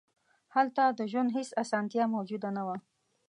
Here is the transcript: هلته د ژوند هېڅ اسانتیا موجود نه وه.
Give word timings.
هلته 0.55 0.83
د 0.97 0.99
ژوند 1.11 1.29
هېڅ 1.37 1.49
اسانتیا 1.63 2.03
موجود 2.15 2.43
نه 2.57 2.63
وه. 2.67 2.77